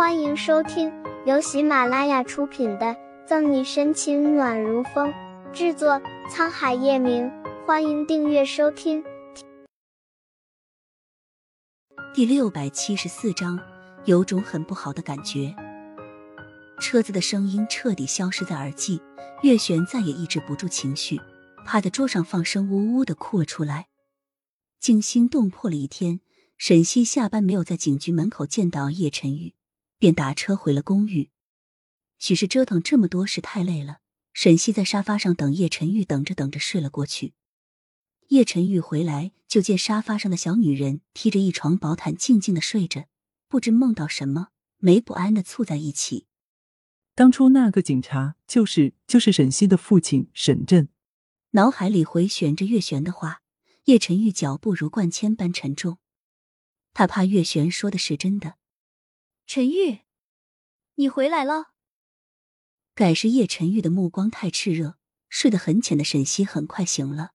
[0.00, 0.90] 欢迎收听
[1.26, 2.86] 由喜马拉雅出品的
[3.26, 5.12] 《赠你深情暖如风》，
[5.52, 7.30] 制作沧海夜明。
[7.66, 9.04] 欢迎订阅收听。
[12.14, 13.60] 第六百七十四章，
[14.06, 15.54] 有种很不好的感觉。
[16.80, 19.02] 车子的声音彻底消失在耳际，
[19.42, 21.20] 月璇再也抑制不住情绪，
[21.66, 23.88] 趴在桌上放声呜呜的哭了出来。
[24.80, 26.20] 惊心动魄了一天，
[26.56, 29.52] 沈西下班没有在警局门口见到叶晨玉。
[30.00, 31.30] 便打车回了公寓。
[32.18, 34.00] 许是折腾这么多事太累了，
[34.32, 37.34] 沈西在沙发上等叶晨玉，等着等着睡了过去。
[38.28, 43.08] 叶晨玉回来就见沙发上的小女人披着一床薄毯，静静的睡着，
[43.48, 46.26] 不知梦到什么，眉不安的蹙在一起。
[47.14, 50.88] 当初那个警察就是就是沈西的父亲沈震，
[51.50, 53.42] 脑海里回旋着月璇的话，
[53.84, 55.98] 叶晨玉脚步如灌铅般沉重，
[56.94, 58.59] 他怕月璇说的是真的。
[59.52, 60.02] 陈玉，
[60.94, 61.72] 你回来了。
[62.94, 64.96] 改是叶晨玉的目光太炽热，
[65.28, 67.32] 睡得很浅的沈西很快醒了。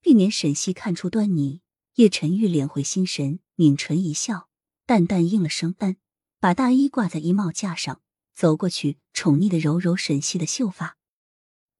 [0.00, 1.62] 避免沈西看出端倪，
[1.94, 4.48] 叶晨玉敛回心神，抿唇一笑，
[4.86, 5.98] 淡淡应了声“嗯”，
[6.40, 8.02] 把大衣挂在衣帽架上，
[8.34, 10.98] 走过去，宠溺的揉揉沈西的秀发。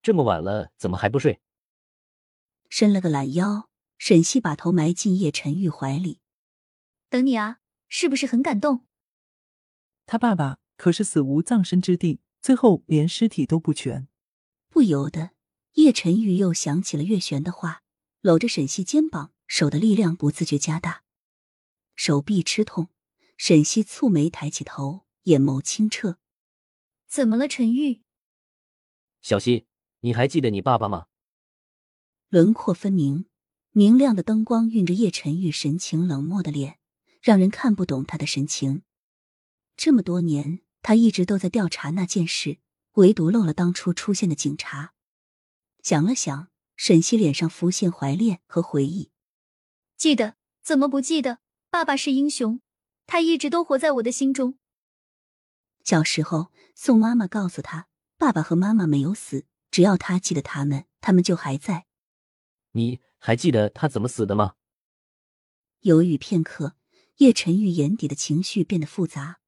[0.00, 1.40] 这么晚了，怎么还不睡？
[2.68, 6.20] 伸了个懒腰，沈西把头埋进叶晨玉怀里，
[7.08, 8.86] 等你啊，是不是很感动？
[10.10, 14.08] 他爸爸可是死无葬身之地，最后连尸体都不全。
[14.68, 15.30] 不由得，
[15.74, 17.84] 叶晨玉又想起了月璇的话，
[18.20, 21.04] 搂着沈西肩膀，手的力量不自觉加大，
[21.94, 22.88] 手臂吃痛。
[23.36, 26.18] 沈西蹙眉抬起头，眼眸清澈。
[27.06, 28.02] 怎么了，陈玉？
[29.22, 29.68] 小西，
[30.00, 31.06] 你还记得你爸爸吗？
[32.30, 33.26] 轮廓分明，
[33.70, 36.80] 明亮的灯光映着叶晨玉神情冷漠的脸，
[37.22, 38.82] 让人看不懂他的神情。
[39.82, 42.58] 这么多年，他一直都在调查那件事，
[42.96, 44.92] 唯独漏了当初出现的警察。
[45.82, 49.10] 想了想，沈西脸上浮现怀恋和回忆。
[49.96, 50.36] 记得？
[50.62, 51.38] 怎么不记得？
[51.70, 52.60] 爸爸是英雄，
[53.06, 54.58] 他一直都活在我的心中。
[55.82, 57.88] 小时候，宋妈妈告诉他，
[58.18, 61.86] 爸爸和妈妈没有死，只要他记得他们，他们就还在。
[62.72, 64.56] 你还记得他怎么死的吗？
[65.80, 66.76] 犹豫片刻，
[67.16, 69.39] 叶晨玉眼底的情绪变得复杂。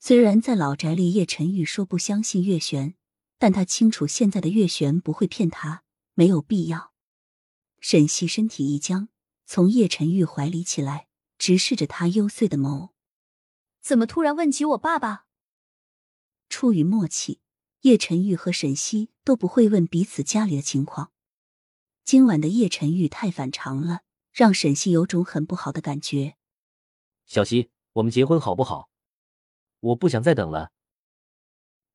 [0.00, 2.94] 虽然在老宅里，叶晨玉说不相信月璇，
[3.36, 5.82] 但他清楚现在的月璇不会骗他，
[6.14, 6.92] 没有必要。
[7.80, 9.08] 沈西身体一僵，
[9.44, 12.90] 从叶晨玉怀里起来，直视着他幽邃的眸。
[13.80, 15.26] 怎么突然问起我爸爸？
[16.48, 17.40] 出于默契，
[17.80, 21.10] 叶晨玉和沈西都不会问彼此家里的情况。
[22.04, 26.36] 今晚的叶晨玉太反常了，让沈西有种很不好的感觉。
[27.26, 28.88] 小西，我们结婚好不好？
[29.80, 30.72] 我不想再等了。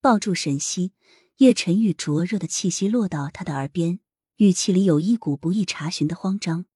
[0.00, 0.92] 抱住沈西，
[1.36, 4.00] 叶晨玉灼热的气息落到他的耳边，
[4.36, 6.66] 语气里有一股不易查询的慌张。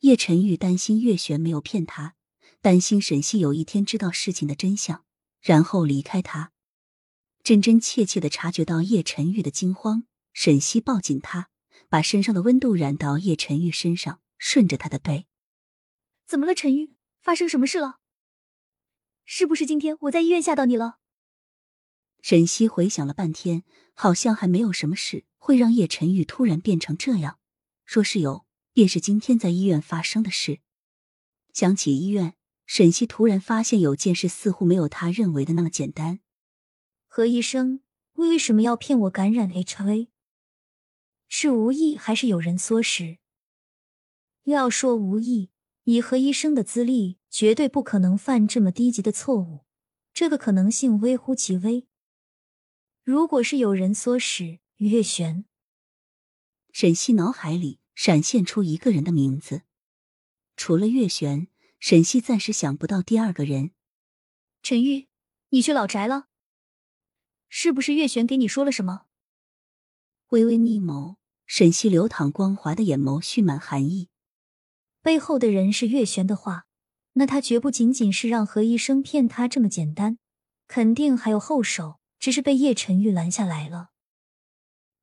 [0.00, 2.16] 叶晨玉担心月璇没有骗他，
[2.62, 5.04] 担心沈西有一天知道事情的真相，
[5.40, 6.52] 然后离开他。
[7.42, 11.50] 真真切切的察觉到叶晨玉的惊慌，沈西抱紧他，
[11.88, 15.26] 把身上的温度染到叶晨玉身上，顺着他的背。
[16.26, 16.94] 怎么了，陈玉？
[17.20, 17.99] 发生什么事了？
[19.32, 20.98] 是不是今天我在医院吓到你了？
[22.20, 23.62] 沈西回想了半天，
[23.94, 27.38] 好像还没有什么事会让叶晨玉突然变成这样。
[27.84, 30.58] 说是有，便是今天在医院发生的事。
[31.52, 32.34] 想起医院，
[32.66, 36.18] 沈西突然发现有件事似乎没有他认为的那么简单。
[37.06, 37.82] 何医生
[38.14, 40.08] 为什么要骗我感染 HIV？
[41.28, 43.18] 是无意还是有人唆使？
[44.42, 45.50] 要说无意，
[45.84, 47.20] 以何医生的资历。
[47.30, 49.64] 绝对不可能犯这么低级的错误，
[50.12, 51.86] 这个可能性微乎其微。
[53.04, 55.44] 如果是有人唆使，月璇，
[56.72, 59.62] 沈西脑海里闪现出一个人的名字，
[60.56, 61.46] 除了月璇，
[61.78, 63.70] 沈西暂时想不到第二个人。
[64.60, 65.06] 陈玉，
[65.50, 66.26] 你去老宅了？
[67.48, 69.06] 是不是月璇给你说了什么？
[70.30, 71.14] 微微眯眸，
[71.46, 74.08] 沈西流淌光滑的眼眸蓄满寒意。
[75.02, 76.66] 背后的人是月璇的话。
[77.14, 80.18] 那他绝不仅仅是让何医生骗他这么简单，
[80.68, 83.90] 肯定还有后手，只是被叶晨玉拦下来了。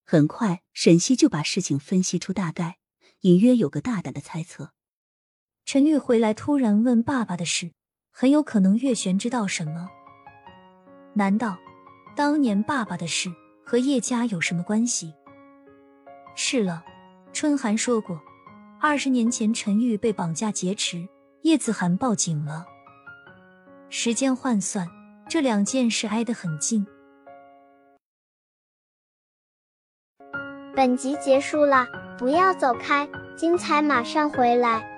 [0.06, 2.78] 很快，沈西就把事情分析出大概，
[3.22, 4.72] 隐约有个大胆的猜测：
[5.66, 7.74] 陈玉回来突然问爸爸的事，
[8.10, 9.90] 很有可能月璇知道什么？
[11.14, 11.60] 难道
[12.16, 13.30] 当年爸爸的事
[13.66, 15.14] 和叶家有什么关系？
[16.38, 16.86] 是了，
[17.34, 18.22] 春寒说过，
[18.80, 21.08] 二十年前陈玉被绑架劫持。
[21.44, 22.66] 叶子涵报警了。
[23.90, 24.86] 时间换算，
[25.30, 26.86] 这两件事挨得很近。
[30.76, 31.88] 本集结束了，
[32.18, 33.08] 不要走开，
[33.38, 34.97] 精彩马上回来。